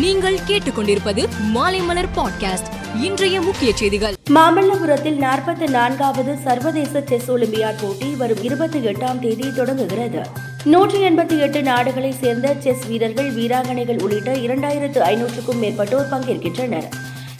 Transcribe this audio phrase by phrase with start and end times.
[0.00, 2.96] நீங்கள் கேட்டுக்கொண்டிருப்பது மாலைமலர் பாட்காஸ்ட்.
[3.02, 4.14] இன்றைய முக்கிய செய்திகள்.
[4.30, 10.20] மாமல்லபுரத்தில் நாற்பத்தி நான்காவது சர்வதேச செஸ் ஒலிம்பியாட் போட்டி வரும் இருபத்தி எட்டாம் தேதி தொடங்குகிறது.
[10.64, 16.88] நூற்றி எண்பத்தி எட்டு நாடுகளை சேர்ந்த செஸ் வீரர்கள் வீராங்கனைகள் உள்ளிட்ட இரண்டாயிரத்து ஐநூற்றுக்கும் மேற்பட்டோர் பங்கேற்கின்றனர்.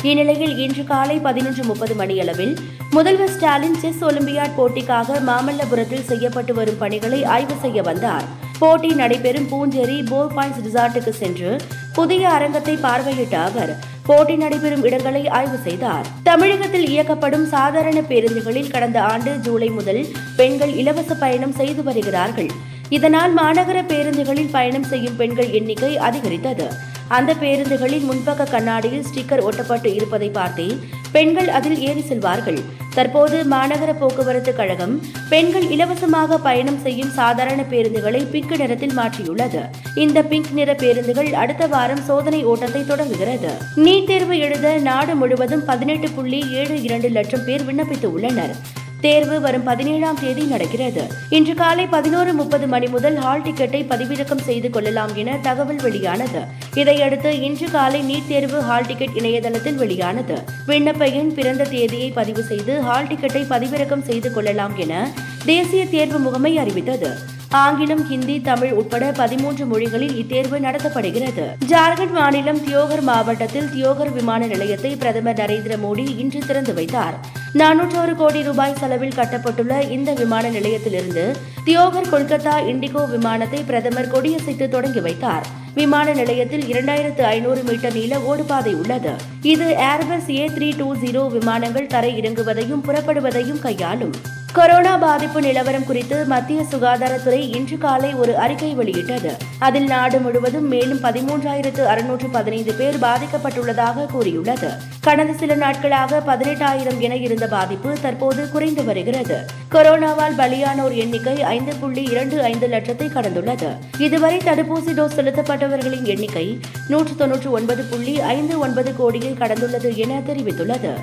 [0.03, 2.55] இந்நிலையில் இன்று காலை பதினொன்று முப்பது மணியளவில்
[2.93, 8.27] முதல்வர் ஸ்டாலின் செஸ் ஒலிம்பியாட் போட்டிக்காக மாமல்லபுரத்தில் செய்யப்பட்டு வரும் பணிகளை ஆய்வு செய்ய வந்தார்.
[8.59, 11.59] போட்டி நடைபெறும் பூஞ்சேரி போர் பாயிண்ட்ஸ் ரிசார்ட்டுக்கு சென்று
[11.95, 13.73] புதிய அரங்கத்தை பார்வையிட்ட அவர்
[14.07, 16.07] போட்டி நடைபெறும் இடங்களை ஆய்வு செய்தார்.
[16.23, 22.51] தமிழகத்தில் இயக்கப்படும் சாதாரண பேருந்துகளில் கடந்த ஆண்டு ஜூலை முதல் பெண்கள் இலவச பயணம் செய்து வருகிறார்கள்.
[22.89, 26.69] இதனால் மாநகர பேருந்துகளில் பயணம் செய்யும் பெண்கள் எண்ணிக்கை அதிகரித்தது.
[27.09, 30.79] அந்த பேருந்துகளில் முன்பக்க கண்ணாடியில் ஸ்டிக்கர் ஒட்டப்பட்டு இருப்பதை பார்த்தே
[31.13, 32.61] பெண்கள் அதில் ஏறி செல்வார்கள்.
[32.95, 39.63] தற்போது மாநகர போக்குவரத்து கழகம் பெண்கள் இலவசமாக பயணம் செய்யும் சாதாரண பேருந்துகளை பிங்க் நிறத்தில் மாற்றியுள்ளது.
[39.95, 43.53] இந்த பிங்க் நிற பேருந்துகள் அடுத்த வாரம் சோதனை ஓட்டத்தை தொடங்குகிறது.
[43.77, 48.57] நீட் தேர்வு எழுத நாடு முழுவதும் பதினெட்டு புள்ளி ஏழு இரண்டு லட்சம் பேர் விண்ணப்பித்து உள்ளனர்.
[49.01, 51.03] தேர்வு வரும் பதினேழாம் தேதி நடக்கிறது.
[51.29, 56.41] இன்று காலை பதினோரு முப்பது மணி முதல் ஹால் டிக்கெட்டை பதிவிறக்கம் செய்து கொள்ளலாம் என தகவல் வெளியானது.
[56.75, 60.39] இதையடுத்து இன்று காலை நீட் தேர்வு ஹால் டிக்கெட் இணையதளத்தில் வெளியானது.
[60.67, 65.11] விண்ணப்ப எண் பிறந்த தேதியை பதிவு செய்து ஹால் டிக்கெட்டை பதிவிறக்கம் செய்து கொள்ளலாம் என
[65.47, 67.09] தேசிய தேர்வு முகமை அறிவித்தது.
[67.51, 71.45] ஆங்கிலம் ஹிந்தி தமிழ் உட்பட பதிமூன்று மொழிகளில் இத்தேர்வு நடத்தப்படுகிறது.
[71.71, 77.17] ஜார்க்கண்ட் மாநிலம் தியோகர் மாவட்டத்தில் தியோகர் விமான நிலையத்தை பிரதமர் நரேந்திர மோடி இன்று திறந்து வைத்தார்.
[77.61, 81.25] நானூற்றோரு கோடி ரூபாய் செலவில் கட்டப்பட்டுள்ள இந்த விமான நிலையத்திலிருந்து
[81.65, 85.47] தியோகர் கொல்கத்தா இண்டிகோ விமானத்தை பிரதமர் கொடியசைத்து தொடங்கி வைத்தார்.
[85.75, 89.15] விமான நிலையத்தில் இரண்டாயிரத்து ஐநூறு மீட்டர் நீள ஓடுபாதை உள்ளது.
[89.43, 94.17] இது Airbus A three two zero விமானங்கள் தரை இறங்குவதையும் புறப்படுவதையும் கையாளும்.
[94.57, 99.33] கொரோனா பாதிப்பு நிலவரம் குறித்து மத்திய சுகாதாரத்துறை இன்று காலை ஒரு அறிக்கை வெளியிட்டது.
[99.59, 104.71] அதில் நாடு முழுவதும் மேலும் பதிமூன்றாயிரத்து அறுநூற்று பதினைந்து பேர் பாதிக்கப்பட்டுள்ளதாக கூறியுள்ளது.
[105.01, 109.47] கடந்த சில நாட்களாக பதினெட்டாயிரம் என இருந்த பாதிப்பு தற்போது குறைந்து வருகிறது.
[109.71, 114.01] கொரோனாவால் பலியானோர் எண்ணிக்கை ஐந்து புள்ளி இரண்டு ஐந்து லட்சத்தை கடந்துள்ளது.
[114.01, 120.95] இதுவரை தடுப்பூசி டோஸ் செலுத்தப்பட்டவர்களின் எண்ணிக்கை நூற்று தொன்னூற்று ஒன்பது புள்ளி ஐந்து ஒன்பது கோடியை கடந்துள்ளது என தெரிவித்துள்ளது.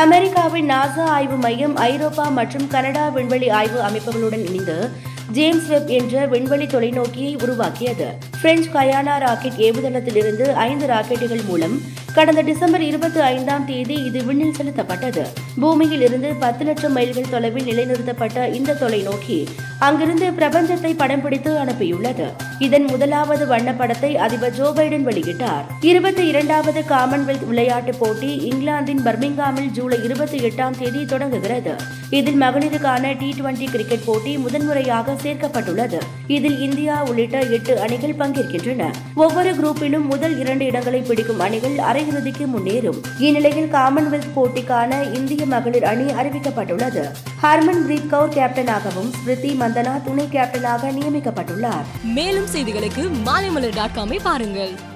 [0.00, 4.90] அமெரிக்காவின் நாசா ஆய்வு மையம் ஐரோப்பா மற்றும் கனடா விண்வெளி ஆய்வு அமைப்புகளுடன் இணைந்து
[5.32, 8.06] ஜேம்ஸ் வெப் என்ற விண்வெளி தொலைநோக்கியை உருவாக்கியது.
[8.40, 11.82] பிரெஞ்சு கயானா ராக்கெட் ஏவுதளத்திலிருந்து ஐந்து ராக்கெட்டுகள் மூலம்
[12.14, 15.22] கடந்த டிசம்பர் இருபத்தி ஐந்தாம் தேதி இது விண்ணில் செலுத்தப்பட்டது.
[15.60, 19.46] பூமியில் இருந்து பத்து லட்சம் மைல்கள் தொலைவில் நிலைநிறுத்தப்பட்ட இந்த தொலைநோக்கி
[19.78, 22.26] அங்கிருந்து பிரபஞ்சத்தை படம் பிடித்து அனுப்பியுள்ளது.
[22.58, 25.64] இதன் முதலாவது வண்ணப்படத்தை அதிபர் ஜோ பைடன் வெளியிட்டார்.
[25.80, 31.74] இருபத்தி இரண்டாவது காமன்வெல்த் விளையாட்டுப் போட்டி இங்கிலாந்தின் பர்மிங்காமில் ஜூலை இருபத்தி எட்டாம் தேதி தொடங்குகிறது.
[32.10, 35.98] இதில் மகளிருக்கான டி டுவெண்டி கிரிக்கெட் போட்டி முதன்முறையாக சேர்க்கப்பட்டுள்ளது.
[36.26, 38.90] இதில் இந்தியா உள்ளிட்ட எட்டு அணிகள் பங்கேற்கின்றன.
[39.14, 43.00] ஒவ்வொரு குரூப்பிலும் முதல் இரண்டு இடங்களை பிடிக்கும் அணிகள் அரை அரையிறுதிக்கு முன்னேறும்.
[43.18, 47.04] இந்நிலையில் காமன்வெல்த் போட்டிக்கான இந்திய மகளிர் அணி அறிவிக்கப்பட்டுள்ளது.
[47.42, 51.84] ஹர்மன் பிரீத் கவுர் கேப்டனாகவும் ஸ்மிருதி மந்தனா துணை கேப்டனாக நியமிக்கப்பட்டுள்ளார்.
[52.04, 54.90] மேலும் செய்திகளுக்கு மாலைமலர் டாட் காமை பாருங்கள்.